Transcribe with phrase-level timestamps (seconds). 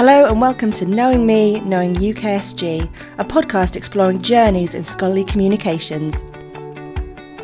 [0.00, 6.22] Hello and welcome to Knowing Me, Knowing UKSG, a podcast exploring journeys in scholarly communications.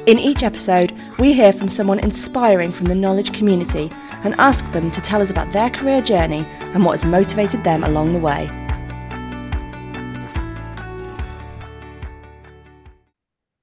[0.07, 3.91] In each episode, we hear from someone inspiring from the knowledge community
[4.25, 7.85] and ask them to tell us about their career journey and what has motivated them
[7.85, 8.47] along the way.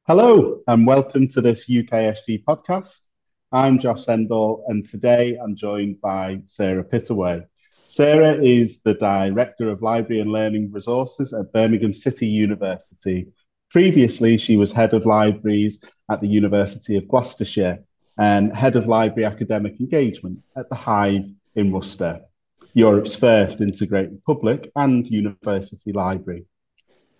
[0.05, 3.07] Hello and welcome to this UKSG podcast.
[3.52, 7.48] I'm Josh Sendall and today I'm joined by Sarah Pittaway.
[7.96, 13.28] Sarah is the Director of Library and Learning Resources at Birmingham City University.
[13.70, 17.84] Previously, she was Head of Libraries at the University of Gloucestershire
[18.18, 22.21] and Head of Library Academic Engagement at the Hive in Worcester,
[22.74, 26.48] Europe's first integrated public and university library.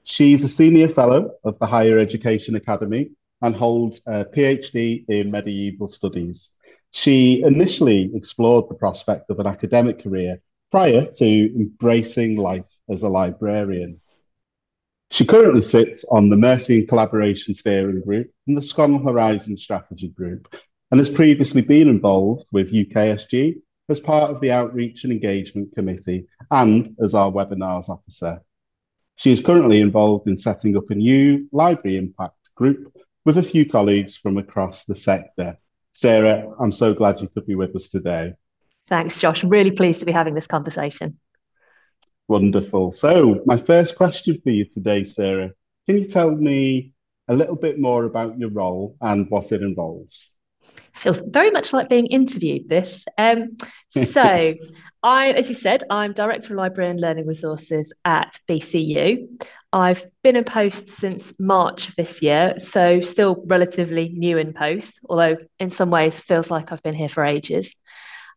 [0.06, 3.12] She's a Senior Fellow of the Higher Education Academy
[3.44, 6.50] and holds a PhD in Medieval Studies.
[6.90, 10.42] She initially explored the prospect of an academic career
[10.74, 14.02] prior to embracing life as a librarian.
[15.12, 20.52] She currently sits on the Mercian Collaboration Steering Group and the SCONUL Horizon Strategy Group,
[20.90, 26.26] and has previously been involved with UKSG as part of the Outreach and Engagement Committee
[26.50, 28.42] and as our webinars officer.
[29.18, 32.92] She is currently involved in setting up a new library impact group
[33.26, 35.56] with a few colleagues from across the sector.
[35.92, 38.34] Sarah, I'm so glad you could be with us today.
[38.88, 39.44] Thanks, Josh.
[39.44, 41.20] I'm really pleased to be having this conversation.
[42.28, 42.92] Wonderful.
[42.92, 45.52] So, my first question for you today, Sarah,
[45.86, 46.94] can you tell me
[47.28, 50.34] a little bit more about your role and what it involves?
[50.96, 52.70] Feels very much like being interviewed.
[52.70, 53.06] This.
[53.18, 53.58] Um,
[53.90, 54.54] so,
[55.04, 59.28] I, as you said, I'm Director of Library and Learning Resources at BCU.
[59.74, 65.02] I've been in post since March of this year, so still relatively new in post,
[65.10, 67.76] although in some ways feels like I've been here for ages.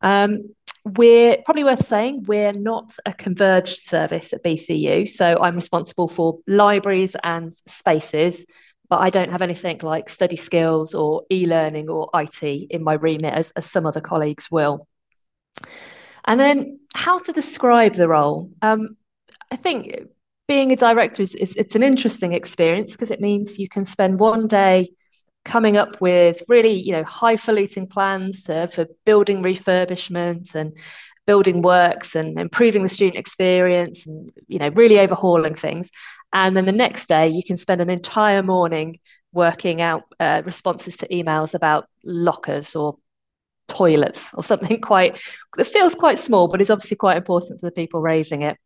[0.02, 5.08] Um, we're probably worth saying we're not a converged service at BCU.
[5.08, 8.47] So I'm responsible for libraries and spaces,
[8.88, 12.94] but I don't have anything like study skills or e learning or IT in my
[12.94, 14.87] remit as, as some other colleagues will.
[16.25, 18.50] And then how to describe the role.
[18.62, 18.97] Um,
[19.50, 20.09] I think
[20.49, 24.20] being a director is, is it's an interesting experience because it means you can spend
[24.20, 24.91] one day
[25.46, 30.76] coming up with really, you know, highfalutin plans to, for building refurbishments and
[31.26, 35.90] building works and improving the student experience and, you know, really overhauling things.
[36.32, 38.98] And then the next day, you can spend an entire morning
[39.32, 42.98] working out uh, responses to emails about lockers or
[43.68, 45.18] toilets or something quite,
[45.58, 48.58] it feels quite small, but is obviously quite important to the people raising it.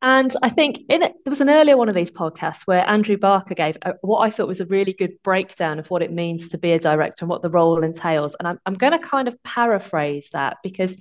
[0.00, 3.16] And I think in it, there was an earlier one of these podcasts where Andrew
[3.16, 6.48] Barker gave a, what I thought was a really good breakdown of what it means
[6.48, 8.36] to be a director and what the role entails.
[8.38, 10.96] And I'm, I'm going to kind of paraphrase that because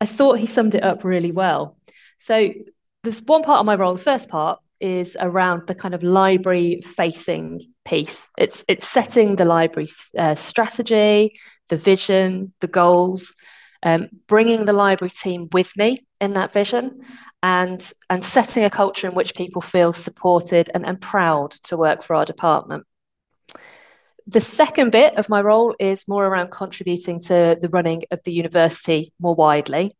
[0.00, 1.76] I thought he summed it up really well.
[2.18, 2.50] So
[3.04, 3.94] there's one part of my role.
[3.94, 8.28] The first part is around the kind of library facing piece.
[8.36, 9.88] It's it's setting the library
[10.18, 11.38] uh, strategy,
[11.68, 13.36] the vision, the goals,
[13.84, 17.02] um, bringing the library team with me in that vision,
[17.42, 22.02] and and setting a culture in which people feel supported and, and proud to work
[22.02, 22.86] for our department.
[24.26, 28.32] The second bit of my role is more around contributing to the running of the
[28.32, 29.96] university more widely.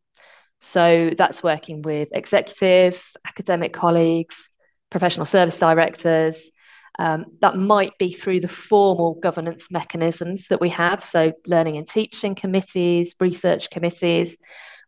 [0.61, 4.49] So that's working with executive, academic colleagues,
[4.91, 6.51] professional service directors.
[6.99, 11.89] Um, that might be through the formal governance mechanisms that we have, so learning and
[11.89, 14.37] teaching committees, research committees,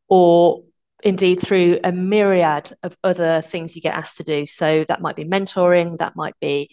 [0.07, 0.63] or
[1.05, 4.47] indeed through a myriad of other things you get asked to do.
[4.47, 6.71] So that might be mentoring, that might be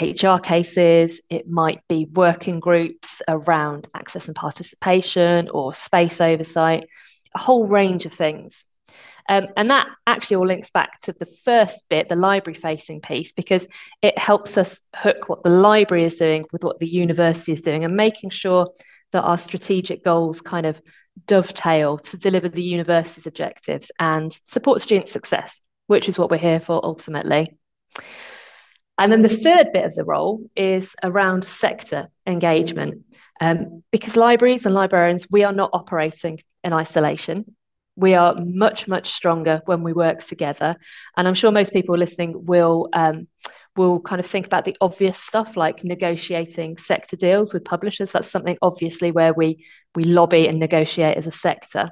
[0.00, 6.88] HR cases, it might be working groups around access and participation or space oversight,
[7.34, 8.64] a whole range of things.
[9.28, 13.32] Um, and that actually all links back to the first bit, the library facing piece,
[13.32, 13.66] because
[14.02, 17.84] it helps us hook what the library is doing with what the university is doing
[17.84, 18.70] and making sure
[19.12, 20.80] that our strategic goals kind of
[21.26, 26.60] dovetail to deliver the university's objectives and support student success, which is what we're here
[26.60, 27.56] for ultimately.
[28.98, 33.04] And then the third bit of the role is around sector engagement.
[33.40, 37.56] Um, because libraries and librarians, we are not operating in isolation.
[37.96, 40.76] We are much, much stronger when we work together.
[41.16, 43.28] And I'm sure most people listening will um,
[43.76, 48.12] we'll kind of think about the obvious stuff like negotiating sector deals with publishers.
[48.12, 51.90] That's something obviously where we we lobby and negotiate as a sector.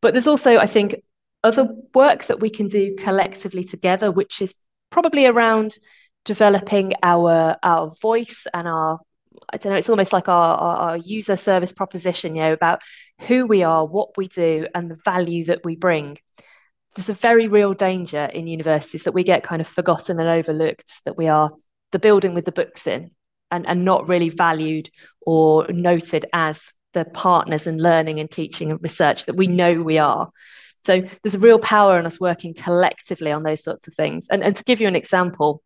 [0.00, 0.96] But there's also, I think,
[1.44, 4.54] other work that we can do collectively together, which is
[4.90, 5.78] probably around
[6.24, 9.00] developing our our voice and our
[9.52, 12.80] I don't know, it's almost like our, our, our, user service proposition, you know, about
[13.20, 16.18] who we are, what we do, and the value that we bring.
[16.96, 20.90] There's a very real danger in universities that we get kind of forgotten and overlooked
[21.04, 21.50] that we are
[21.92, 23.10] the building with the books in
[23.50, 24.90] and, and not really valued
[25.20, 26.60] or noted as
[26.94, 30.30] the partners in learning and teaching and research that we know we are.
[30.84, 34.26] So there's a real power in us working collectively on those sorts of things.
[34.30, 35.62] And, and to give you an example,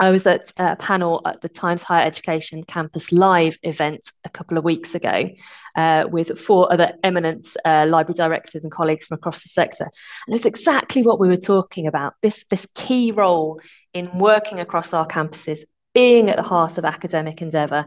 [0.00, 4.56] I was at a panel at the Times Higher Education Campus Live event a couple
[4.56, 5.28] of weeks ago
[5.76, 9.90] uh, with four other eminent uh, library directors and colleagues from across the sector.
[10.26, 13.60] And it's exactly what we were talking about this, this key role
[13.92, 15.60] in working across our campuses,
[15.92, 17.84] being at the heart of academic endeavour,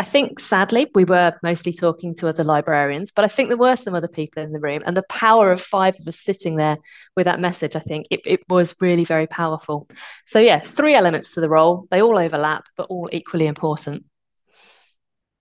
[0.00, 3.76] I think sadly we were mostly talking to other librarians, but I think there were
[3.76, 6.78] some other people in the room, and the power of five of us sitting there
[7.16, 9.86] with that message, I think it, it was really very powerful.
[10.24, 11.86] So yeah, three elements to the role.
[11.90, 14.06] They all overlap, but all equally important.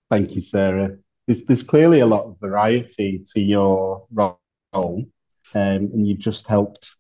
[0.10, 0.98] Thank you, Sarah.
[1.26, 4.38] There's, there's clearly a lot of variety to your role,
[4.74, 5.06] um,
[5.54, 6.98] and you've just helped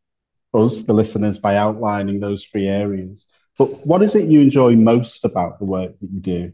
[0.53, 3.27] us, the listeners, by outlining those three areas.
[3.57, 6.53] But what is it you enjoy most about the work that you do?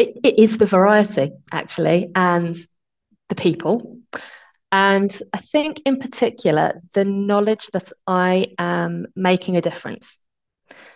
[0.00, 2.56] It, it is the variety actually and
[3.28, 3.98] the people.
[4.72, 10.18] And i think in particular the knowledge that i am making a difference.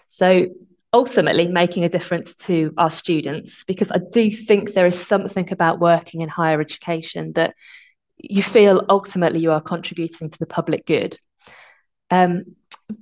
[0.09, 0.47] So
[0.93, 5.81] ultimately making a difference to our students because i do think there is something about
[5.81, 7.53] working in higher education that
[8.17, 11.19] you feel ultimately you are contributing to the public good.
[12.11, 12.45] Um,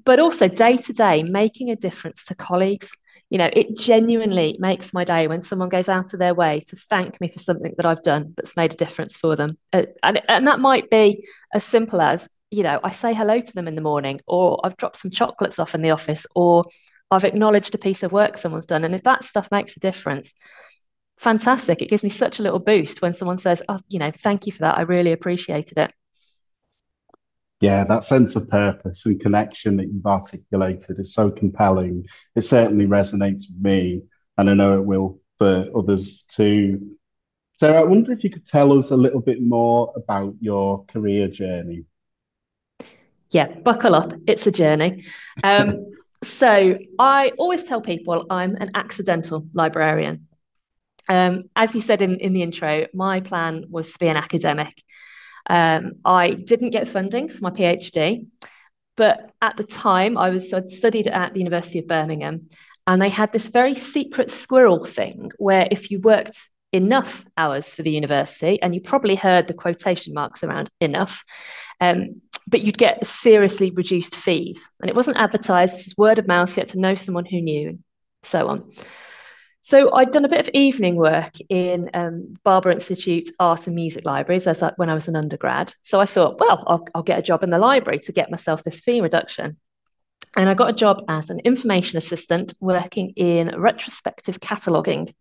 [0.04, 2.90] but also day to day making a difference to colleagues
[3.32, 6.76] you know it genuinely makes my day when someone goes out of their way to
[6.76, 9.56] thank me for something that i've done that's made a difference for them.
[9.72, 13.52] Uh, and, and that might be as simple as you know i say hello to
[13.54, 16.66] them in the morning or i've dropped some chocolates off in the office or
[17.10, 18.84] i've acknowledged a piece of work someone's done.
[18.84, 20.34] And if that stuff makes a difference
[21.18, 21.80] fantastic.
[21.80, 24.52] It gives me such a little boost when someone says oh you know thank you
[24.52, 24.76] for that.
[24.76, 25.92] I really appreciated it
[27.62, 32.04] yeah, that sense of purpose and connection that you've articulated is so compelling.
[32.34, 34.02] It certainly resonates with me,
[34.36, 36.96] and I know it will for others too.
[37.54, 41.28] Sarah, I wonder if you could tell us a little bit more about your career
[41.28, 41.84] journey.
[43.30, 44.12] Yeah, buckle up.
[44.26, 45.04] It's a journey.
[45.44, 45.86] Um,
[46.24, 50.26] so I always tell people I'm an accidental librarian.
[51.08, 54.82] Um, as you said in, in the intro, my plan was to be an academic.
[55.48, 58.26] Um, I didn't get funding for my PhD,
[58.96, 62.48] but at the time I was I'd studied at the University of Birmingham,
[62.86, 67.82] and they had this very secret squirrel thing where if you worked enough hours for
[67.82, 71.24] the university, and you probably heard the quotation marks around enough,
[71.80, 74.70] um, but you'd get seriously reduced fees.
[74.80, 77.40] And it wasn't advertised, it was word of mouth, you had to know someone who
[77.40, 77.84] knew, and
[78.22, 78.72] so on.
[79.64, 84.04] So I'd done a bit of evening work in um, Barber Institute Art and Music
[84.04, 85.72] Libraries as when I was an undergrad.
[85.82, 88.64] So I thought, well, I'll, I'll get a job in the library to get myself
[88.64, 89.56] this fee reduction.
[90.36, 95.14] And I got a job as an information assistant working in retrospective cataloguing.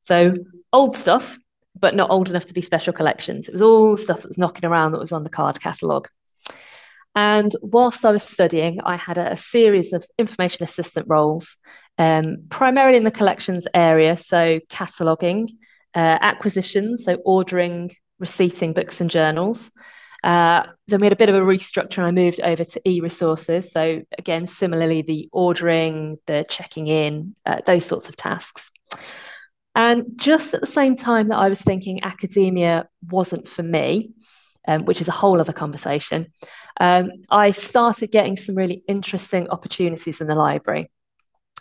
[0.00, 0.34] So
[0.72, 1.38] old stuff,
[1.78, 3.48] but not old enough to be special collections.
[3.48, 6.08] It was all stuff that was knocking around that was on the card catalogue.
[7.14, 11.56] And whilst I was studying, I had a, a series of information assistant roles
[11.98, 15.48] um, primarily in the collections area, so cataloguing,
[15.94, 19.70] uh, acquisitions, so ordering, receipting books and journals.
[20.24, 23.70] Uh, then we had a bit of a restructure and I moved over to e-resources.
[23.70, 28.70] So again, similarly, the ordering, the checking in, uh, those sorts of tasks.
[29.74, 34.10] And just at the same time that I was thinking academia wasn't for me,
[34.66, 36.32] um, which is a whole other conversation,
[36.80, 40.90] um, I started getting some really interesting opportunities in the library.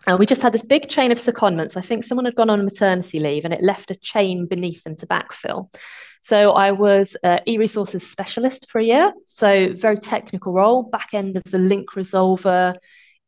[0.08, 1.76] And we just had this big chain of secondments.
[1.78, 4.96] I think someone had gone on maternity leave and it left a chain beneath them
[4.98, 5.74] to backfill.
[6.22, 7.16] So I was
[7.48, 9.14] e-resources specialist for a year.
[9.26, 12.76] So very technical role, back end of the link resolver,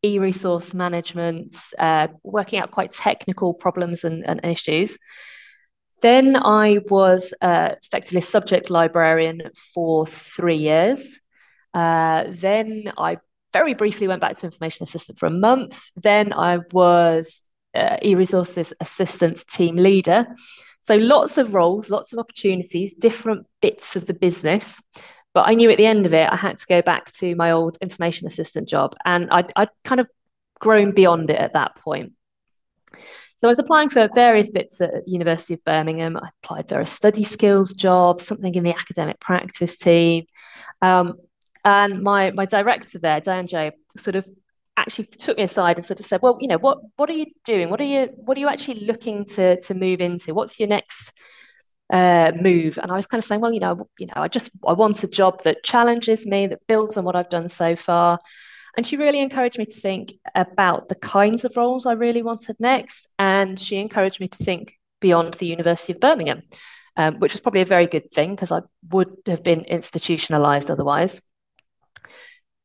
[0.03, 4.97] e-resource management, uh, working out quite technical problems and, and issues.
[6.01, 9.41] Then I was uh, effectively a subject librarian
[9.73, 11.19] for three years.
[11.73, 13.17] Uh, then I
[13.57, 15.75] very briefly went back to information assistant for a month.
[15.95, 17.41] Then I was
[17.73, 20.27] uh, e-resources assistant team leader.
[20.81, 24.65] So lots of roles, lots of opportunities, different bits of the business.
[25.33, 27.51] But I knew at the end of it, I had to go back to my
[27.51, 28.95] old information assistant job.
[29.05, 30.07] And I'd, I'd kind of
[30.59, 32.13] grown beyond it at that point.
[33.39, 36.17] So I was applying for various bits at University of Birmingham.
[36.17, 40.25] I applied for a study skills job, something in the academic practice team.
[40.81, 41.17] Um,
[41.67, 44.27] and my my director there, Diane Job, sort of
[44.77, 47.27] actually took me aside and sort of said, "Well, you know, what what are you
[47.45, 47.69] doing?
[47.69, 50.33] What are you what are you actually looking to to move into?
[50.33, 51.13] What's your next
[51.91, 52.77] uh, move.
[52.81, 55.03] And I was kind of saying, well, you know, you know, I just I want
[55.03, 58.19] a job that challenges me, that builds on what I've done so far.
[58.75, 62.57] And she really encouraged me to think about the kinds of roles I really wanted
[62.59, 63.07] next.
[63.17, 66.43] And she encouraged me to think beyond the University of Birmingham,
[66.95, 71.21] um, which was probably a very good thing because I would have been institutionalized otherwise.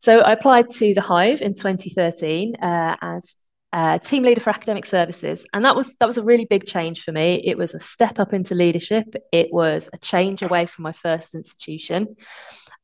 [0.02, 3.36] So I applied to the Hive in 2013 uh, as
[3.72, 7.04] uh, team leader for academic services, and that was that was a really big change
[7.04, 7.40] for me.
[7.44, 9.14] It was a step up into leadership.
[9.30, 12.16] It was a change away from my first institution,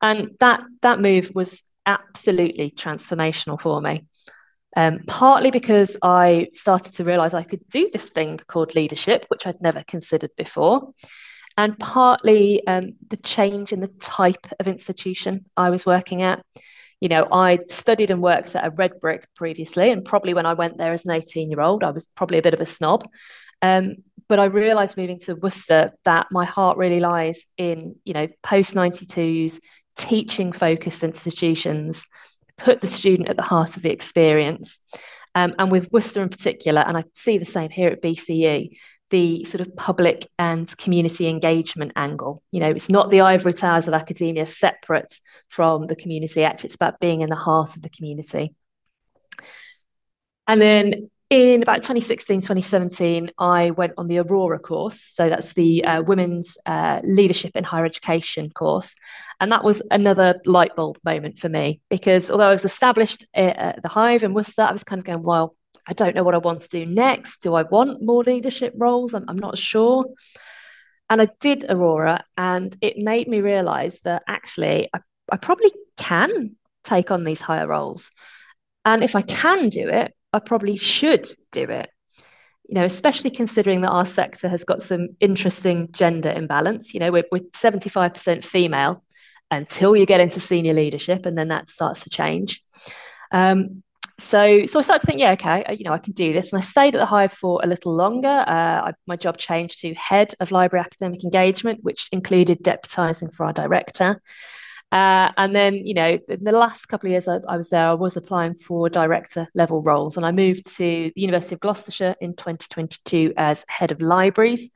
[0.00, 4.06] and that that move was absolutely transformational for me.
[4.76, 9.44] Um, partly because I started to realize I could do this thing called leadership, which
[9.44, 10.92] I'd never considered before,
[11.56, 16.44] and partly um, the change in the type of institution I was working at
[17.00, 20.55] you know, I studied and worked at a red brick previously, and probably when I
[20.55, 23.09] went there as an 18 year old, I was probably a bit of a snob.
[23.62, 23.97] Um,
[24.28, 28.75] but I realized moving to Worcester that my heart really lies in, you know, post
[28.75, 29.59] 92s,
[29.97, 32.05] teaching focused institutions,
[32.59, 34.81] put the student at the heart of the experience.
[35.35, 38.76] Um, and with Worcester in particular, and I see the same here at BCU,
[39.11, 42.43] the sort of public and community engagement angle.
[42.50, 46.45] You know, it's not the ivory towers of academia separate from the community.
[46.45, 48.55] Actually, it's about being in the heart of the community.
[50.47, 55.00] And then in about 2016, 2017, I went on the Aurora course.
[55.03, 58.95] So that's the uh, Women's uh, Leadership in Higher Education course.
[59.38, 63.83] And that was another light bulb moment for me because although I was established at
[63.83, 65.55] the Hive in Worcester, I was kind of going, well,
[65.87, 67.42] I don't know what I want to do next.
[67.42, 69.14] Do I want more leadership roles?
[69.14, 70.06] I'm, I'm not sure.
[71.11, 76.56] And I did Aurora, and it made me realize that actually I, I probably can
[76.85, 78.11] take on these higher roles.
[78.85, 81.90] And if I can do it, I probably should do it.
[82.68, 86.92] You know, especially considering that our sector has got some interesting gender imbalance.
[86.92, 89.02] You know, we're, we're 75% female
[89.50, 92.62] until you get into senior leadership, and then that starts to change.
[93.32, 93.82] Um,
[94.20, 96.58] so so I started to think, yeah, okay, you know, I can do this, and
[96.58, 98.28] I stayed at the Hive for a little longer.
[98.28, 103.46] Uh, I, my job changed to head of library academic engagement, which included deputising for
[103.46, 104.20] our director.
[104.90, 107.88] Uh, and then, you know, in the last couple of years I, I, was there,
[107.88, 112.16] I was applying for director level roles, and I moved to the University of Gloucestershire
[112.20, 114.70] in 2022 as head of libraries.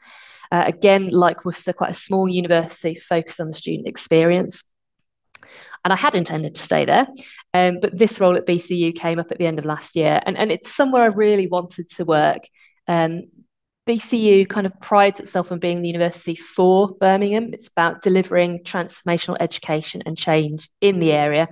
[0.52, 4.62] Uh, again, like Worcester, quite a small university focused on the student experience.
[5.84, 7.08] And I had intended to stay there.
[7.54, 10.20] Um, but this role at BCU came up at the end of last year.
[10.24, 12.48] And, and it's somewhere I really wanted to work.
[12.88, 13.24] Um,
[13.86, 17.52] BCU kind of prides itself on being the university for Birmingham.
[17.52, 21.48] It's about delivering transformational education and change in the area.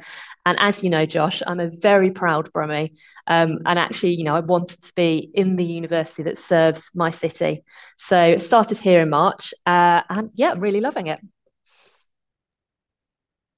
[0.47, 2.97] And as you know, Josh, I'm a very proud Brummie.
[3.26, 7.11] Um, and actually, you know, I wanted to be in the university that serves my
[7.11, 7.64] city.
[7.99, 9.52] So it started here in March.
[9.66, 11.21] Uh, and yeah, really loving it.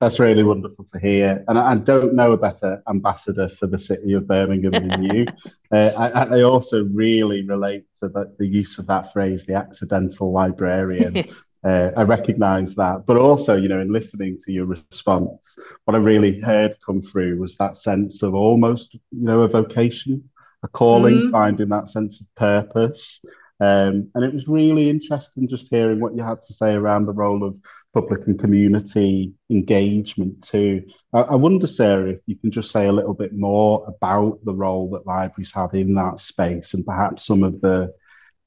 [0.03, 1.45] That's really wonderful to hear.
[1.47, 5.27] And I, I, don't know a better ambassador for the city of Birmingham than you.
[5.73, 10.31] Uh, I, I, also really relate to the, the, use of that phrase, the accidental
[10.31, 11.25] librarian.
[11.65, 13.07] uh, I recognise that.
[13.07, 17.39] But also, you know, in listening to your response, what I really heard come through
[17.39, 20.29] was that sense of almost, you know, a vocation,
[20.63, 21.31] a calling, mm-hmm.
[21.31, 23.25] finding that sense of purpose.
[23.63, 27.13] Um, and it was really interesting just hearing what you had to say around the
[27.13, 27.61] role of
[27.95, 30.83] public and community engagement too.
[31.13, 34.53] I, I, wonder, Sarah, if you can just say a little bit more about the
[34.53, 37.95] role that libraries have in that space and perhaps some of the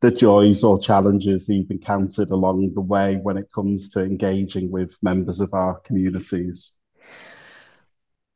[0.01, 4.97] the joys or challenges you've encountered along the way when it comes to engaging with
[5.01, 6.73] members of our communities.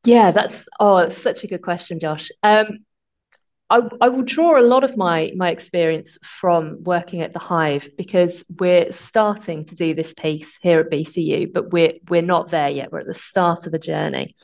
[0.06, 2.32] Yeah, that's oh, that's such a good question, Josh.
[2.42, 2.86] Um,
[3.70, 7.90] I, I will draw a lot of my my experience from working at the Hive
[7.98, 12.70] because we're starting to do this piece here at BCU, but we're we're not there
[12.70, 12.92] yet.
[12.92, 14.36] We're at the start of a journey.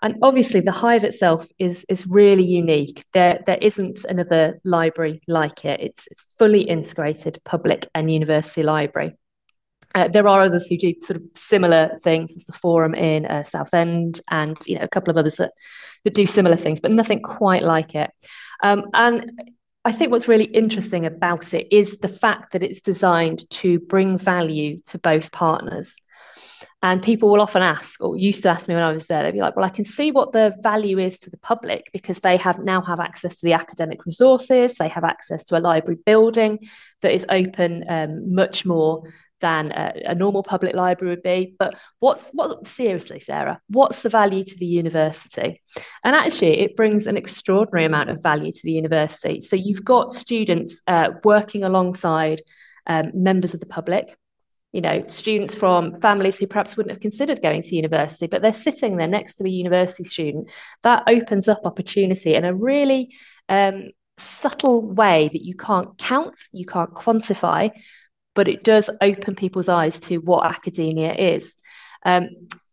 [0.00, 3.04] And obviously the Hive itself is is really unique.
[3.12, 5.80] There there isn't another library like it.
[5.80, 9.16] It's, it's fully integrated public and university library.
[9.94, 12.30] Uh, there are others who do sort of similar things.
[12.30, 15.52] There's the Forum in uh, Southend, and you know a couple of others that,
[16.04, 18.10] that do similar things, but nothing quite like it.
[18.62, 19.52] Um, and
[19.84, 24.16] I think what's really interesting about it is the fact that it's designed to bring
[24.16, 25.94] value to both partners.
[26.84, 29.32] And people will often ask, or used to ask me when I was there, they'd
[29.32, 32.36] be like, well, I can see what the value is to the public because they
[32.38, 36.58] have now have access to the academic resources, they have access to a library building
[37.00, 39.04] that is open um, much more
[39.42, 41.54] than a, a, normal public library would be.
[41.58, 45.60] But what's what seriously, Sarah, what's the value to the university?
[46.02, 49.42] And actually, it brings an extraordinary amount of value to the university.
[49.42, 52.40] So you've got students uh, working alongside
[52.86, 54.16] um, members of the public.
[54.72, 58.54] you know, students from families who perhaps wouldn't have considered going to university, but they're
[58.54, 60.50] sitting there next to a university student.
[60.82, 63.14] That opens up opportunity in a really
[63.50, 67.70] um, subtle way that you can't count, you can't quantify,
[68.34, 71.54] but it does open people's eyes to what academia is.
[72.04, 72.28] Um,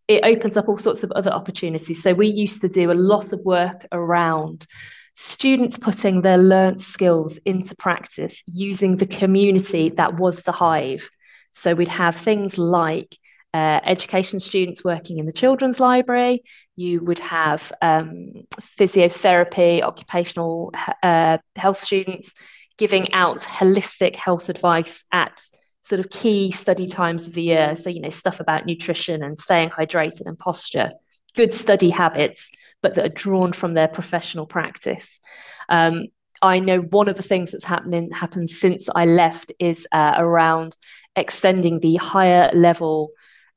[0.08, 2.02] it opens up all sorts of other opportunities.
[2.02, 4.66] So we used to do a lot of work around
[5.14, 11.10] students putting their learnt skills into practice using the community that was the hive.
[11.52, 13.18] So we'd have things like
[13.54, 16.44] uh, education students working in the children's library.
[16.76, 18.32] You would have um,
[18.80, 20.72] physiotherapy, occupational
[21.04, 22.34] uh, health students
[22.80, 25.40] giving out holistic health advice at
[25.84, 27.76] sort of key study times of the year.
[27.76, 30.94] So, you know, stuff about nutrition and staying hydrated and posture,
[31.36, 32.50] good study habits,
[32.82, 35.20] but that are drawn from their professional practice.
[35.68, 36.06] Um,
[36.42, 40.78] I know one of the things that's happening happened since I left is uh, around
[41.18, 43.10] extending the higher level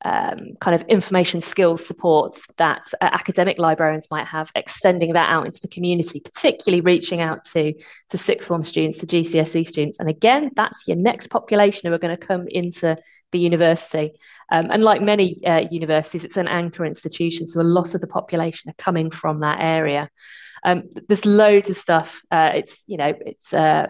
[0.03, 5.45] um, kind of information skills supports that uh, academic librarians might have, extending that out
[5.45, 7.73] into the community, particularly reaching out to,
[8.09, 9.99] to sixth form students, to GCSE students.
[9.99, 12.97] And again, that's your next population who are going to come into
[13.31, 14.11] the university.
[14.51, 17.47] Um, and like many uh, universities, it's an anchor institution.
[17.47, 20.09] So a lot of the population are coming from that area.
[20.65, 22.21] Um, there's loads of stuff.
[22.29, 23.87] Uh, it's, you know, it's uh,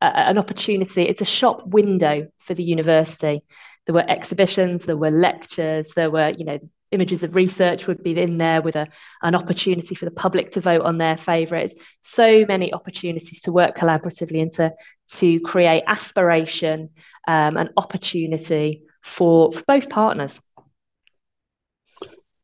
[0.00, 3.42] an opportunity, it's a shop window for the university
[3.86, 6.58] there were exhibitions, there were lectures, there were, you know,
[6.92, 8.86] images of research would be in there with a,
[9.22, 11.74] an opportunity for the public to vote on their favourites.
[12.00, 14.72] So many opportunities to work collaboratively and to,
[15.14, 16.90] to create aspiration
[17.26, 20.40] um, and opportunity for, for both partners.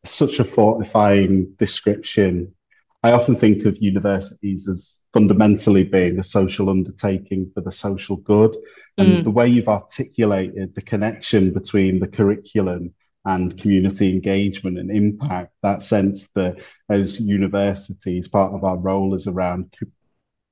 [0.05, 2.55] Such a fortifying description.
[3.03, 8.57] I often think of universities as fundamentally being a social undertaking for the social good.
[8.99, 9.25] And mm.
[9.25, 12.95] the way you've articulated the connection between the curriculum
[13.25, 19.27] and community engagement and impact, that sense that as universities, part of our role is
[19.27, 19.75] around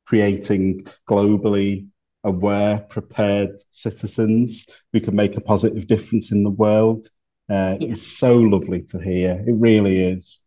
[0.04, 1.86] creating globally
[2.24, 7.06] aware, prepared citizens who can make a positive difference in the world.
[7.48, 7.92] Uh, yeah.
[7.92, 9.44] It's so lovely to hear.
[9.46, 10.42] It really is.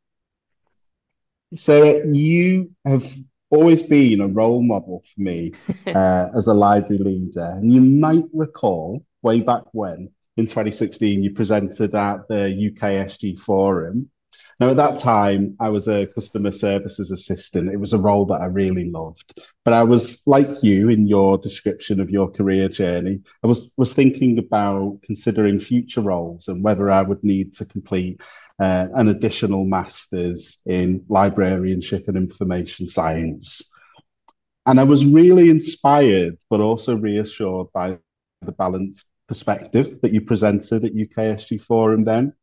[1.56, 3.06] So you have
[3.50, 5.54] always been a role model for me
[5.88, 7.54] uh, as a library leader.
[7.58, 14.10] And you might recall way back when in 2016 you presented at the UKSG Forum.
[14.60, 17.72] Now, at that time, I was a customer services assistant.
[17.72, 19.40] It was a role that I really loved.
[19.64, 23.22] But I was like you in your description of your career journey.
[23.42, 28.22] I was, was thinking about considering future roles and whether I would need to complete
[28.60, 33.62] uh, an additional master's in librarianship and information science.
[34.66, 37.98] And I was really inspired, but also reassured by
[38.42, 42.34] the balanced perspective that you presented at UKSG Forum then.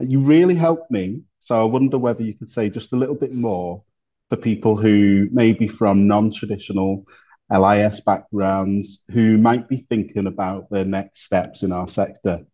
[0.00, 1.22] You really helped me.
[1.40, 3.82] So I wonder whether you could say just a little bit more
[4.28, 7.06] for people who may be from non traditional
[7.50, 12.44] LIS backgrounds who might be thinking about their next steps in our sector.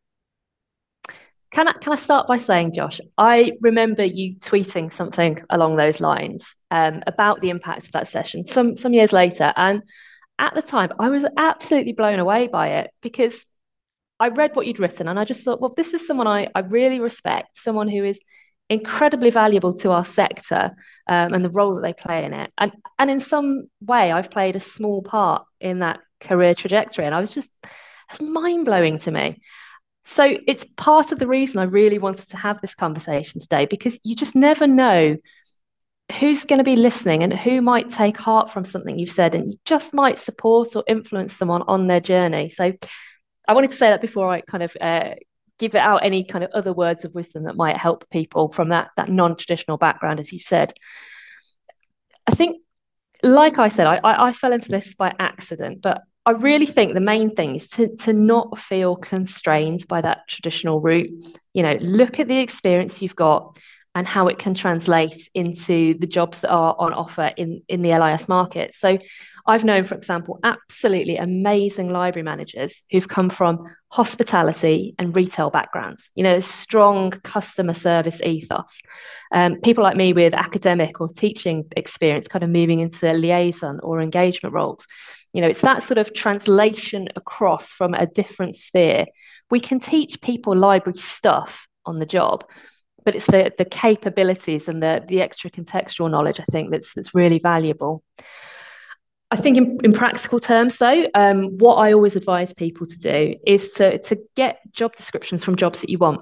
[1.51, 6.01] Can I, can I start by saying, Josh, I remember you tweeting something along those
[6.01, 9.53] lines um, about the impact of that session some, some years later.
[9.57, 9.83] And
[10.39, 13.47] at the time, I was absolutely blown away by it because
[14.19, 16.61] I read what you'd written and I just thought, well, this is someone I, I
[16.61, 18.19] really respect, someone who is
[18.71, 20.75] incredibly valuable to our sector
[21.07, 22.53] um, and the role that they play in it.
[22.59, 27.05] And, and in some way, I've played a small part in that career trajectory.
[27.05, 27.51] And I was just,
[28.21, 29.41] mind blowing to me.
[30.05, 33.99] So it's part of the reason I really wanted to have this conversation today because
[34.05, 35.17] you just never know
[36.21, 39.53] who's going to be listening and who might take heart from something you've said and
[39.53, 42.51] you just might support or influence someone on their journey.
[42.51, 42.73] So
[43.49, 45.15] I wanted to say that before I kind of uh,
[45.59, 48.71] give it out any kind of other words of wisdom that might help people from
[48.71, 50.73] that that non-traditional background, as you said.
[52.27, 52.63] I think,
[53.23, 56.95] like I said, I, I, I fell into this by accident, but I really think
[56.95, 61.11] the main thing is to, to not feel constrained by that traditional route.
[61.53, 63.59] You know, look at the experience you've got
[63.95, 67.97] and how it can translate into the jobs that are on offer in, in the
[67.97, 68.75] LIS market.
[68.75, 68.99] So
[69.47, 76.11] I've known, for example, absolutely amazing library managers who've come from hospitality and retail backgrounds,
[76.15, 78.81] you know, strong customer service ethos.
[79.33, 84.01] Um, people like me with academic or teaching experience kind of moving into liaison or
[84.01, 84.87] engagement roles.
[85.35, 89.07] You know, it's that sort of translation across from a different sphere.
[89.51, 92.45] We can teach people library stuff on the job,
[93.05, 97.15] but it's the the capabilities and the the extra contextual knowledge I think that's that's
[97.15, 98.03] really valuable.
[99.31, 103.35] I think in, in practical terms, though, um, what I always advise people to do
[103.45, 106.21] is to, to get job descriptions from jobs that you want.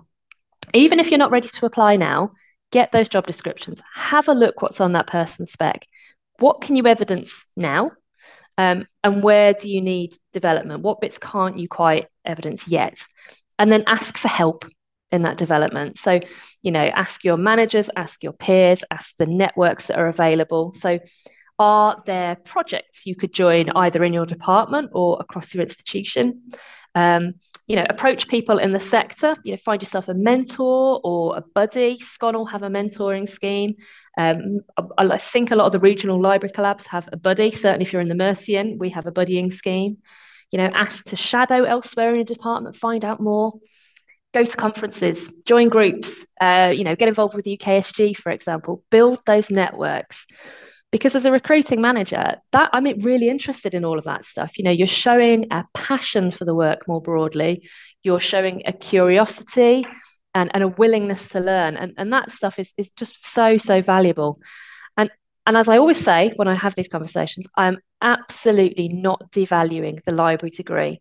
[0.73, 2.31] Even if you're not ready to apply now,
[2.71, 3.83] get those job descriptions.
[3.95, 5.87] Have a look what's on that person's spec.
[6.39, 7.91] What can you evidence now?
[8.57, 10.81] Um, and where do you need development?
[10.81, 12.97] What bits can't you quite evidence yet?
[13.59, 14.65] And then ask for help
[15.13, 15.99] in that development.
[15.99, 16.21] So,
[16.63, 20.73] you know, ask your managers, ask your peers, ask the networks that are available.
[20.73, 20.99] So,
[21.59, 26.51] are there projects you could join either in your department or across your institution?
[26.95, 27.35] Um,
[27.69, 29.37] you know, approach people in the sector.
[29.45, 31.97] You know, find yourself a mentor or a buddy.
[31.99, 33.77] SCONUL have a mentoring scheme.
[34.19, 37.51] Um, I, I, think a lot of the regional library collabs have a buddy.
[37.51, 39.99] Certainly, if you're in the Mercian, we have a buddying scheme.
[40.51, 43.55] You know, ask to shadow elsewhere in a department, find out more.
[44.33, 46.25] Go to conferences, join groups.
[46.41, 48.83] Uh, you know, get involved with UKSG, for example.
[48.91, 50.27] Build those networks.
[50.91, 54.59] Because as a recruiting manager that i'm really interested in all of that stuff.
[54.59, 57.67] You know you're showing a passion for the work more broadly.
[58.03, 59.87] You're showing a curiosity
[60.35, 61.77] and, and a willingness to learn.
[61.77, 64.39] And, and that stuff is, is just so so valuable.
[64.99, 65.11] And
[65.47, 70.13] and as i always say when i have these conversations i'm absolutely not devaluing the
[70.13, 71.01] library degree.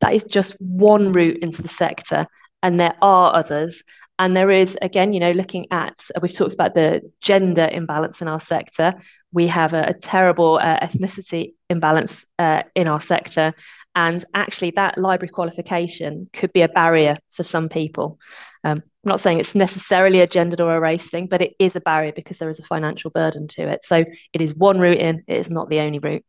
[0.00, 2.26] That is just one route into the sector
[2.62, 3.82] and there are others
[4.18, 8.28] and there is, again, you know, looking at, we've talked about the gender imbalance in
[8.28, 8.94] our sector
[9.32, 13.54] we have a, a terrible uh, ethnicity imbalance uh, in our sector.
[13.94, 18.18] And actually, that library qualification could be a barrier for some people.
[18.62, 21.74] Um, I'm not saying it's necessarily a gendered or a race thing, but it is
[21.74, 23.84] a barrier because there is a financial burden to it.
[23.84, 26.24] So it is one route in, it is not the only route.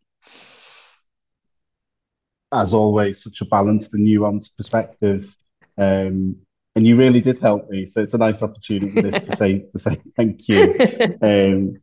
[2.52, 5.34] As always, such a balanced and nuanced perspective.
[5.77, 6.38] Um,
[6.75, 7.86] and you really did help me.
[7.86, 10.75] So it's a nice opportunity for this to say to say thank you.
[11.21, 11.81] Um,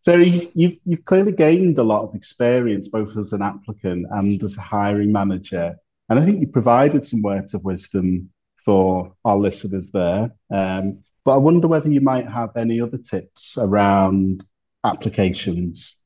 [0.00, 4.56] so you've you've clearly gained a lot of experience both as an applicant and as
[4.56, 5.76] a hiring manager,
[6.08, 8.30] and I think you provided some words of wisdom
[8.64, 10.30] for our listeners there.
[10.50, 14.44] Um, but I wonder whether you might have any other tips around
[14.84, 15.98] applications.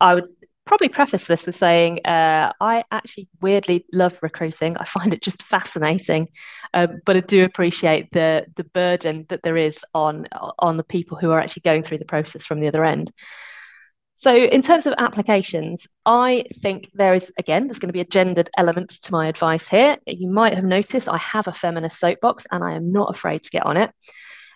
[0.00, 0.28] I would
[0.64, 4.76] probably preface this with saying uh, I actually weirdly love recruiting.
[4.78, 6.28] I find it just fascinating,
[6.72, 10.26] um, but I do appreciate the the burden that there is on
[10.58, 13.12] on the people who are actually going through the process from the other end.
[14.16, 18.06] So, in terms of applications, I think there is, again, there's going to be a
[18.06, 19.98] gendered element to my advice here.
[20.06, 23.50] You might have noticed I have a feminist soapbox and I am not afraid to
[23.50, 23.90] get on it.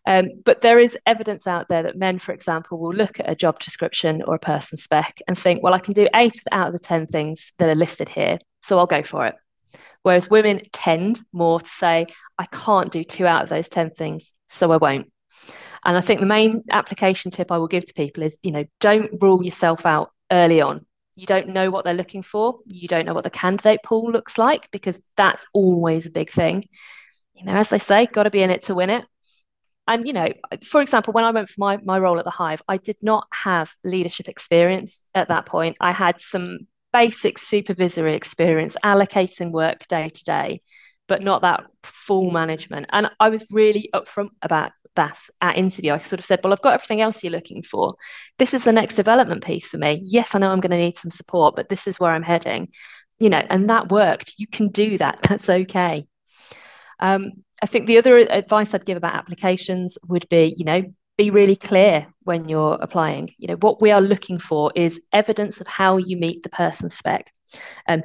[0.06, 3.34] Um, but there is evidence out there that men, for example, will look at a
[3.34, 6.72] job description or a person spec and think, well, I can do eight out of
[6.72, 9.34] the 10 things that are listed here, so I'll go for it.
[10.02, 12.06] Whereas women tend more to say,
[12.38, 15.12] I can't do two out of those 10 things, so I won't.
[15.84, 18.64] And I think the main application tip I will give to people is, you know,
[18.80, 20.86] don't rule yourself out early on.
[21.16, 22.60] You don't know what they're looking for.
[22.66, 26.68] You don't know what the candidate pool looks like because that's always a big thing.
[27.34, 29.04] You know, as they say, got to be in it to win it.
[29.88, 30.28] And you know,
[30.64, 33.26] for example, when I went for my my role at the Hive, I did not
[33.32, 35.76] have leadership experience at that point.
[35.80, 40.62] I had some basic supervisory experience, allocating work day to day,
[41.06, 42.86] but not that full management.
[42.90, 45.92] And I was really upfront about that at interview.
[45.92, 47.94] I sort of said, Well, I've got everything else you're looking for.
[48.38, 50.00] This is the next development piece for me.
[50.04, 52.68] Yes, I know I'm going to need some support, but this is where I'm heading.
[53.18, 54.34] You know, and that worked.
[54.36, 55.22] You can do that.
[55.28, 56.06] That's okay.
[57.00, 57.32] Um,
[57.62, 60.82] I think the other advice I'd give about applications would be, you know,
[61.16, 63.34] be really clear when you're applying.
[63.38, 66.88] You know, what we are looking for is evidence of how you meet the person
[66.90, 67.32] spec.
[67.88, 68.04] Um,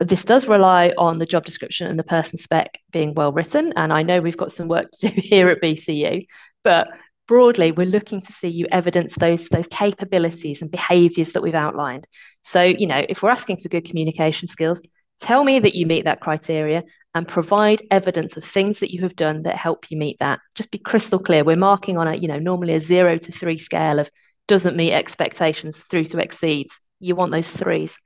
[0.00, 3.72] this does rely on the job description and the person spec being well written.
[3.76, 6.24] And I know we've got some work to do here at BCU,
[6.62, 6.88] but
[7.28, 12.06] broadly, we're looking to see you evidence those, those capabilities and behaviors that we've outlined.
[12.42, 14.82] So, you know, if we're asking for good communication skills,
[15.20, 16.84] Tell me that you meet that criteria
[17.14, 20.40] and provide evidence of things that you have done that help you meet that.
[20.54, 21.44] Just be crystal clear.
[21.44, 24.10] We're marking on a, you know, normally a zero to three scale of
[24.48, 26.80] doesn't meet expectations through to exceeds.
[27.00, 27.96] You want those threes.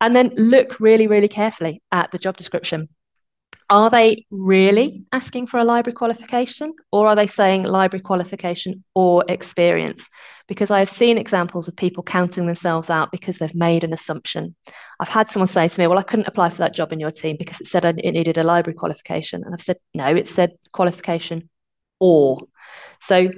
[0.00, 2.88] And then look really, really carefully at the job description.
[3.68, 9.24] Are they really asking for a library qualification or are they saying library qualification or
[9.28, 10.08] experience?
[10.46, 14.54] Because I have seen examples of people counting themselves out because they've made an assumption.
[15.00, 17.10] I've had someone say to me, Well, I couldn't apply for that job in your
[17.10, 19.42] team because it said it needed a library qualification.
[19.42, 21.50] And I've said, No, it said qualification
[21.98, 22.38] or.
[23.02, 23.30] So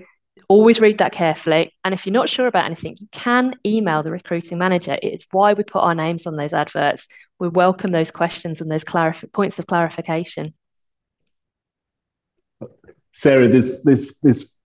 [0.48, 1.74] Always read that carefully.
[1.84, 4.98] And if you're not sure about anything, you can email the recruiting manager.
[5.02, 7.06] It is why we put our names on those adverts.
[7.38, 10.54] We welcome those questions and those clarif- points of clarification.
[13.12, 14.56] Sarah, there's, there's, there's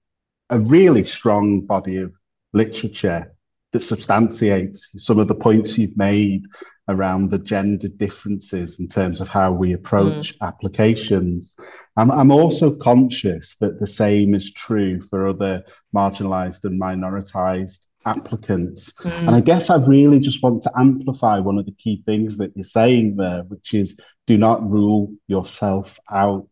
[0.50, 2.14] a really strong body of
[2.54, 3.34] literature
[3.74, 6.46] that substantiates some of the points you've made
[6.88, 10.48] around the gender differences in terms of how we approach mm.
[10.48, 11.56] applications.
[11.96, 15.64] I'm, I'm also conscious that the same is true for other
[15.96, 18.94] marginalized and minoritized applicants.
[19.00, 19.28] Mm.
[19.28, 22.52] And I guess I really just want to amplify one of the key things that
[22.56, 26.50] you're saying there, which is do not rule yourself out.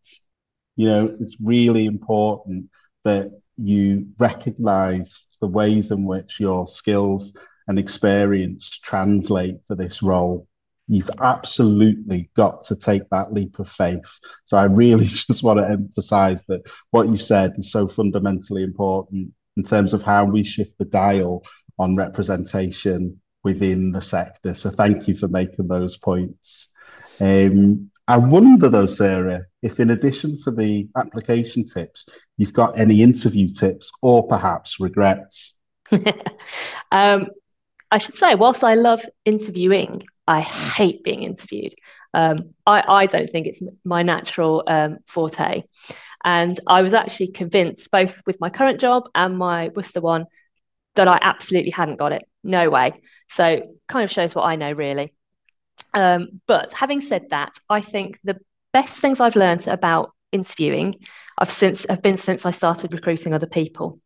[0.77, 2.69] You know, it's really important
[3.03, 7.35] that you recognize the ways in which your skills
[7.71, 10.45] and experience translate for this role.
[10.89, 14.19] You've absolutely got to take that leap of faith.
[14.43, 19.31] So I really just want to emphasize that what you said is so fundamentally important
[19.55, 21.43] in terms of how we shift the dial
[21.79, 24.53] on representation within the sector.
[24.53, 26.71] So thank you for making those points.
[27.21, 32.05] Um, I wonder though, Sarah, if in addition to the application tips,
[32.35, 35.55] you've got any interview tips or perhaps regrets.
[36.91, 37.27] um,
[37.91, 41.73] I should say, whilst I love interviewing, I hate being interviewed.
[42.13, 45.63] Um, I, I, don't think it's my natural um, forte.
[46.23, 50.25] And I was actually convinced, both with my current job and my Worcester one,
[50.95, 52.23] that I absolutely hadn't got it.
[52.43, 52.93] No way.
[53.29, 55.13] So, kind of shows what I know, really.
[55.93, 58.39] Um, but having said that, I think the
[58.73, 60.95] best things I've learned about interviewing
[61.37, 63.99] I've since have been since I started recruiting other people.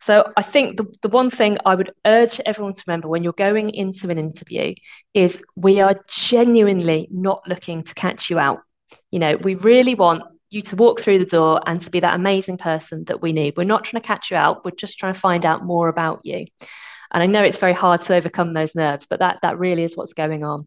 [0.00, 3.32] So I think the, the one thing I would urge everyone to remember when you're
[3.32, 4.74] going into an interview
[5.14, 8.60] is we are genuinely not looking to catch you out.
[9.10, 12.14] You know, we really want you to walk through the door and to be that
[12.14, 13.54] amazing person that we need.
[13.56, 16.20] We're not trying to catch you out, we're just trying to find out more about
[16.24, 16.46] you.
[17.10, 19.96] And I know it's very hard to overcome those nerves, but that that really is
[19.96, 20.66] what's going on.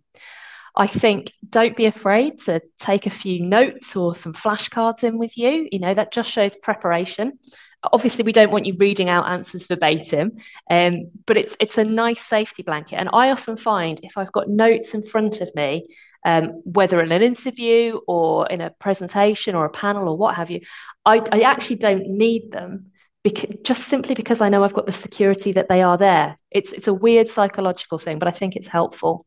[0.76, 5.38] I think don't be afraid to take a few notes or some flashcards in with
[5.38, 5.68] you.
[5.72, 7.40] You know, that just shows preparation.
[7.84, 10.38] Obviously, we don't want you reading out answers verbatim,
[10.70, 12.98] um, but it's it's a nice safety blanket.
[12.98, 15.88] And I often find if I've got notes in front of me,
[16.26, 20.52] um, whether in an interview or in a presentation or a panel or what have
[20.52, 20.62] you,
[21.06, 22.92] I, I actually don't need them
[23.24, 26.38] because, just simply because I know I've got the security that they are there.
[26.52, 29.26] It's it's a weird psychological thing, but I think it's helpful.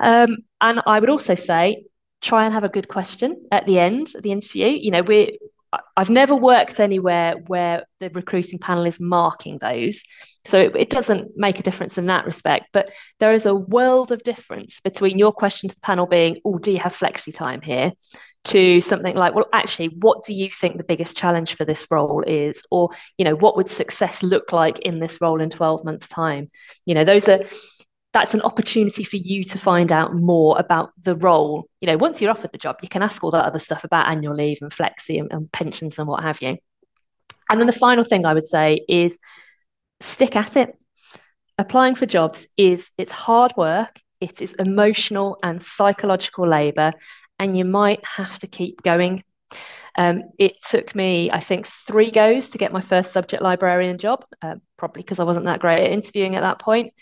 [0.00, 1.84] Um, and I would also say,
[2.20, 4.66] try and have a good question at the end of the interview.
[4.66, 5.38] You know, we
[5.96, 10.02] I've never worked anywhere where the recruiting panel is marking those.
[10.44, 12.66] So it, it, doesn't make a difference in that respect.
[12.72, 16.58] But there is a world of difference between your question to the panel being, oh,
[16.58, 17.92] do you have flexi time here?
[18.46, 22.24] To something like, well, actually, what do you think the biggest challenge for this role
[22.26, 22.64] is?
[22.72, 26.50] Or, you know, what would success look like in this role in 12 months' time?
[26.84, 27.44] You know, those are
[28.12, 31.66] that's an opportunity for you to find out more about the role.
[31.80, 34.08] You know, once you're offered the job, you can ask all that other stuff about
[34.08, 36.58] annual leave and flexi and, and pensions and what have you.
[37.50, 39.18] And then the final thing I would say is
[40.00, 40.76] stick at it.
[41.58, 46.92] Applying for jobs is it's hard work, it is emotional and psychological labor,
[47.38, 49.24] and you might have to keep going.
[49.96, 54.24] Um, it took me, I think, three goes to get my first subject librarian job,
[54.40, 56.92] uh, probably because I wasn't that great at interviewing at that point.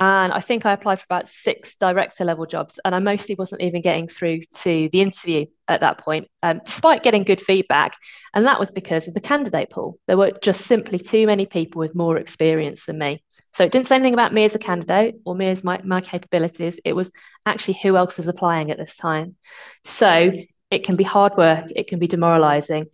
[0.00, 3.62] And I think I applied for about six director level jobs, and I mostly wasn't
[3.62, 7.96] even getting through to the interview at that point, um, despite getting good feedback.
[8.34, 9.98] And that was because of the candidate pool.
[10.06, 13.22] There were just simply too many people with more experience than me.
[13.54, 16.00] So it didn't say anything about me as a candidate or me as my, my
[16.00, 16.80] capabilities.
[16.84, 17.12] It was
[17.46, 19.36] actually who else is applying at this time.
[19.84, 20.32] So
[20.72, 22.86] it can be hard work, it can be demoralizing,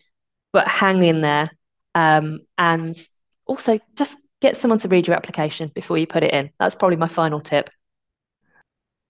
[0.53, 1.51] but hang in there.
[1.95, 2.97] Um, and
[3.47, 6.51] also just get someone to read your application before you put it in.
[6.59, 7.71] That's probably my final tip.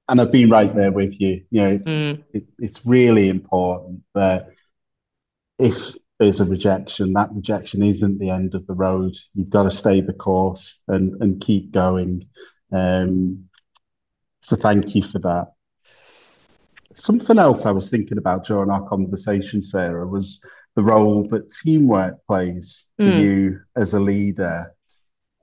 [0.08, 1.44] And I've been right there with you.
[1.50, 2.22] You know, it's, mm.
[2.32, 4.48] it, it's really important that
[5.58, 9.14] if there's a rejection, that rejection isn't the end of the road.
[9.34, 12.26] You've got to stay the course and, and keep going.
[12.72, 13.48] Um,
[14.42, 15.52] so thank you for that.
[16.94, 20.42] Something else I was thinking about during our conversation, Sarah, was
[20.74, 23.20] the role that teamwork plays for mm.
[23.20, 24.74] you as a leader.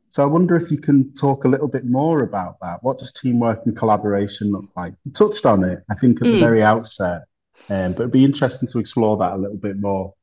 [0.09, 2.79] So I wonder if you can talk a little bit more about that.
[2.81, 4.93] What does teamwork and collaboration look like?
[5.03, 6.33] You touched on it, I think, at mm.
[6.33, 7.23] the very outset,
[7.69, 10.13] um, but it'd be interesting to explore that a little bit more.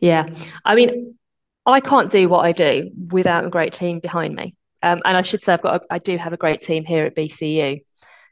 [0.00, 0.26] Yeah,
[0.64, 1.16] I mean,
[1.66, 4.54] I can't do what I do without a great team behind me.
[4.82, 7.04] Um, and I should say, I've got, a, I do have a great team here
[7.06, 7.82] at BCU.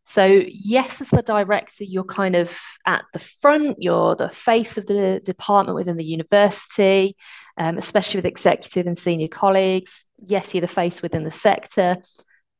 [0.06, 3.78] So yes, as the director, you're kind of at the front.
[3.80, 7.16] You're the face of the department within the university,
[7.56, 11.98] um, especially with executive and senior colleagues yes, you're the face within the sector,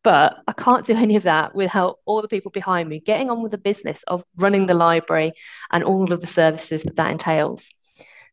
[0.02, 3.42] but I can't do any of that without all the people behind me getting on
[3.42, 5.32] with the business of running the library
[5.70, 7.68] and all of the services that that entails.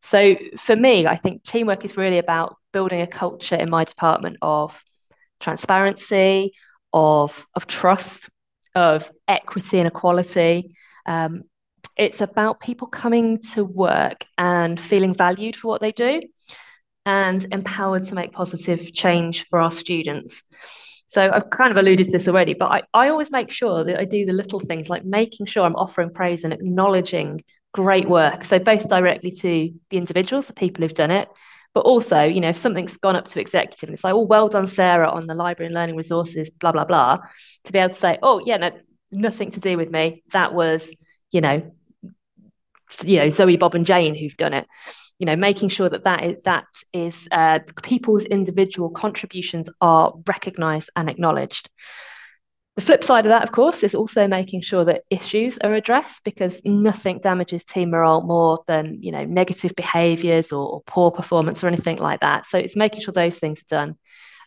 [0.01, 4.37] So for me, I think teamwork is really about building a culture in my department
[4.41, 4.81] of
[5.39, 6.53] transparency,
[6.91, 8.29] of, of trust,
[8.73, 10.75] of equity and equality.
[11.05, 11.43] Um,
[11.97, 16.21] it's about people coming to work and feeling valued for what they do
[17.05, 20.43] and empowered to make positive change for our students.
[21.07, 23.99] So I've kind of alluded to this already, but I, I always make sure that
[23.99, 28.45] I do the little things like making sure I'm offering praise and acknowledging great work.
[28.45, 31.27] So both directly to the individuals, the people who've done it,
[31.73, 34.49] but also, you know, if something's gone up to executive and it's like, oh, well
[34.49, 37.19] done, Sarah, on the library and learning resources, blah, blah, blah,
[37.65, 38.71] to be able to say, oh, yeah, no,
[39.11, 40.23] nothing to do with me.
[40.31, 40.89] That was,
[41.31, 41.73] you know,
[43.03, 44.67] you know, Zoe, Bob, and Jane who've done it.
[45.19, 50.89] You know, making sure that that is, that is uh, people's individual contributions are recognised
[50.95, 51.69] and acknowledged.
[52.75, 56.23] The flip side of that, of course, is also making sure that issues are addressed
[56.23, 61.63] because nothing damages team morale more than you know negative behaviours or, or, poor performance
[61.63, 62.45] or anything like that.
[62.45, 63.97] So it's making sure those things are done.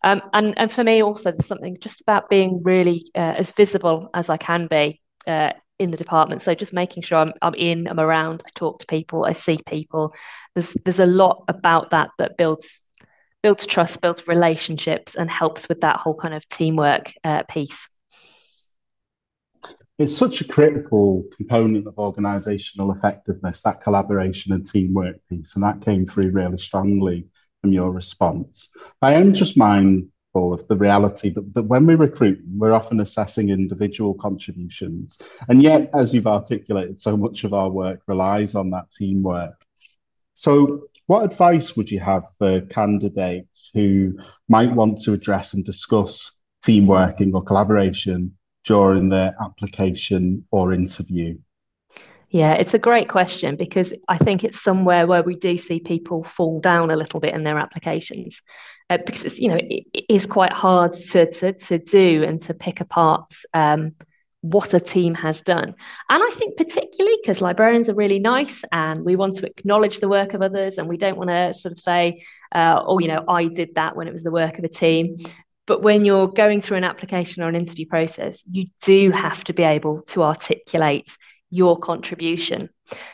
[0.03, 4.09] Um, and and for me also, there's something just about being really uh, as visible
[4.15, 6.43] as I can be uh, in the department.
[6.43, 9.59] So just making sure I'm I'm in, I'm around, I talk to people, I see
[9.67, 10.15] people.
[10.55, 12.81] There's there's a lot about that that builds
[13.43, 17.89] builds trust, builds relationships, and helps with that whole kind of teamwork uh, piece
[19.99, 25.55] it's such a critical component of organizational effectiveness, that collaboration and teamwork piece.
[25.55, 27.29] And that came through really strongly
[27.61, 28.71] from your response.
[29.01, 29.57] I am just
[30.35, 35.19] of the reality that, that when we recruit, we're often assessing individual contributions.
[35.49, 39.55] And yet, as you've articulated, so much of our work relies on that teamwork.
[40.35, 44.19] So, what advice would you have for candidates who
[44.49, 51.37] might want to address and discuss teamworking or collaboration during their application or interview?
[52.35, 56.25] Yeah, it's a great question because I think it's somewhere where we do see people
[56.25, 58.43] fall down a little bit in their applications
[58.91, 62.41] uh, because it's, you know it, it is quite hard to, to to do and
[62.41, 63.93] to pick apart um,
[64.41, 65.77] what a team has done.
[66.09, 70.09] And I think particularly because librarians are really nice and we want to acknowledge the
[70.09, 73.23] work of others and we don't want to sort of say, uh, oh, you know,
[73.29, 75.19] I did that when it was the work of a team.
[75.67, 79.53] But when you're going through an application or an interview process, you do have to
[79.53, 81.09] be able to articulate
[81.55, 82.69] your contribution.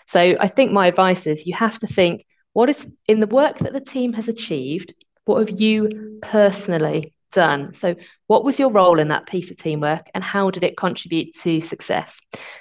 [0.07, 3.59] So I think my advice is you have to think what is in the work
[3.59, 7.75] that the team has achieved, what have you personally done.
[7.75, 7.95] So,
[8.27, 11.61] what was your role in that piece of teamwork and how did it contribute to
[11.61, 12.19] success?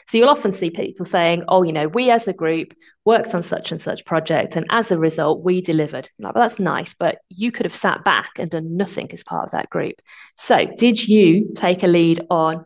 [0.08, 2.74] So, you'll often see people saying, Oh, you know, we as a group
[3.06, 6.10] worked on such and such project, and as a result, we delivered.
[6.20, 9.46] Like, well, that's nice, but you could have sat back and done nothing as part
[9.46, 9.96] of that group.
[10.38, 12.66] So, did you take a lead on?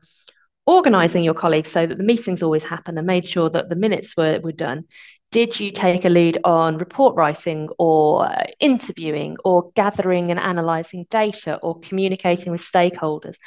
[0.65, 4.15] Organizing your colleagues so that the meetings always happen and made sure that the minutes
[4.15, 4.86] were, were done
[5.34, 11.56] did you take a lead on report writing or interviewing or gathering and analyzing data
[11.63, 13.38] or communicating with stakeholders?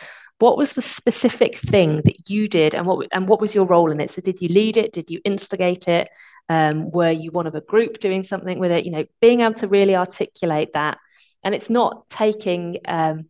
[0.41, 3.93] What was the specific thing that you did and what, and what was your role
[3.93, 4.11] in it?
[4.11, 4.93] So, did you lead it?
[4.93, 6.09] Did you instigate it?
[6.49, 8.85] Um, were you one of a group doing something with it?
[8.85, 10.99] You know, being able to really articulate that.
[11.45, 13.27] And it's not taking, um,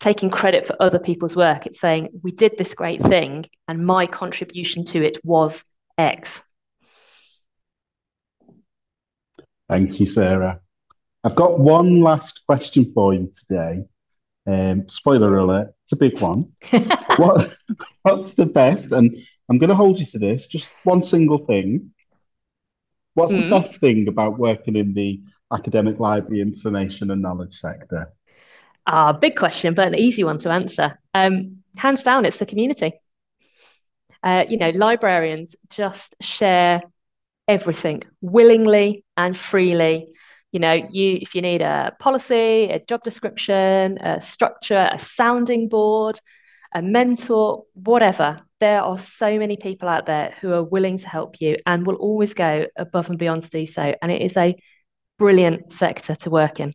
[0.00, 1.66] taking credit for other people's work.
[1.66, 5.64] It's saying, we did this great thing and my contribution to it was
[5.98, 6.42] X.
[9.68, 10.60] Thank you, Sarah.
[11.24, 13.84] I've got one last question for you today.
[14.46, 16.52] Um, spoiler alert, it's a big one.
[17.16, 17.56] what,
[18.02, 18.92] what's the best?
[18.92, 19.16] And
[19.48, 21.92] I'm going to hold you to this, just one single thing.
[23.14, 23.38] What's mm.
[23.38, 23.50] the hmm.
[23.50, 25.20] best thing about working in the
[25.52, 28.12] academic library information and knowledge sector?
[28.86, 30.98] Ah, big question, but an easy one to answer.
[31.12, 32.92] Um, hands down, it's the community.
[34.22, 36.82] Uh, you know, librarians just share
[37.48, 40.08] everything willingly and freely.
[40.52, 45.68] You know, you if you need a policy, a job description, a structure, a sounding
[45.68, 46.20] board,
[46.74, 51.40] a mentor, whatever, there are so many people out there who are willing to help
[51.40, 53.94] you and will always go above and beyond to do so.
[54.00, 54.56] And it is a
[55.18, 56.72] brilliant sector to work in.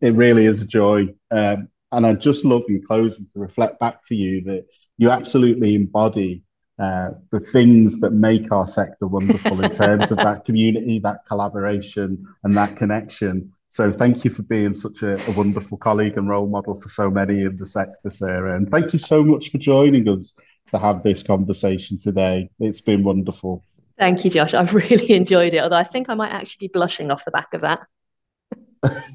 [0.00, 1.08] It really is a joy.
[1.30, 4.66] Um, and I just love in closing to reflect back to you that
[4.98, 6.42] you absolutely embody
[6.78, 12.26] uh, the things that make our sector wonderful in terms of that community, that collaboration,
[12.42, 13.52] and that connection.
[13.68, 17.10] So thank you for being such a, a, wonderful colleague and role model for so
[17.10, 18.56] many in the sector, Sarah.
[18.56, 20.36] And thank you so much for joining us
[20.72, 22.50] to have this conversation today.
[22.58, 23.64] It's been wonderful.
[23.98, 24.54] Thank you, Josh.
[24.54, 27.54] I've really enjoyed it, although I think I might actually be blushing off the back
[27.54, 27.80] of that.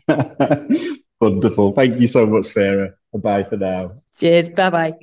[1.21, 1.73] wonderful.
[1.73, 2.93] Thank you so much, Sarah.
[3.13, 3.93] Bye for now.
[4.17, 4.49] Cheers.
[4.49, 4.93] Bye bye.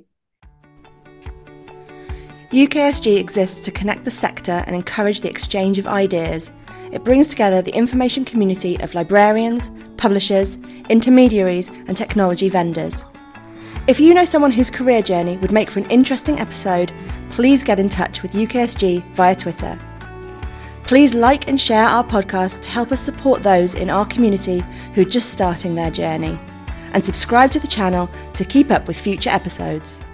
[2.51, 6.51] UKSG exists to connect the sector and encourage the exchange of ideas.
[6.93, 10.57] it brings together the information community of librarians, publishers,
[10.89, 13.05] intermediaries, and technology vendors.
[13.87, 16.93] If you know someone whose career journey would make for an interesting episode,
[17.31, 19.79] please get in touch with UKSG via Twitter.
[20.87, 24.62] Please like and share our podcast to help us support those in our community
[24.95, 26.39] who are just starting their journey.
[26.93, 30.05] And subscribe to the channel to keep up with future episodes.